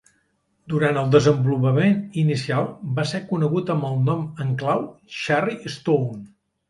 [0.71, 2.65] Durant el desenvolupament inicial
[3.01, 4.85] va ser conegut amb el nom en clau
[5.19, 6.23] "Cherry Stone".